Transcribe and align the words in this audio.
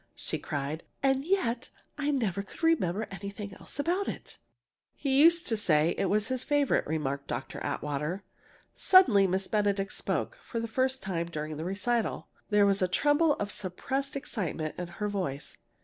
she 0.15 0.39
cried. 0.39 0.81
"And 1.03 1.23
yet 1.23 1.69
I 1.95 2.09
never 2.09 2.41
could 2.41 2.63
remember 2.63 3.05
anything 3.11 3.53
else 3.53 3.77
about 3.77 4.07
it!" 4.07 4.39
"He 4.95 5.21
used 5.21 5.45
to 5.45 5.55
say 5.55 5.91
it 5.95 6.05
was 6.09 6.29
his 6.29 6.43
favorite," 6.43 6.87
remarked 6.87 7.27
Dr. 7.27 7.59
Atwater. 7.63 8.23
Suddenly 8.75 9.27
Miss 9.27 9.47
Benedict 9.47 9.91
spoke, 9.93 10.39
for 10.43 10.59
the 10.59 10.67
first 10.67 11.03
time 11.03 11.27
during 11.29 11.55
the 11.55 11.65
recital. 11.65 12.29
There 12.49 12.65
was 12.65 12.81
a 12.81 12.87
tremble 12.87 13.33
of 13.33 13.51
suppressed 13.51 14.15
excitement 14.15 14.73
in 14.79 14.87
her 14.87 15.07
voice. 15.07 15.55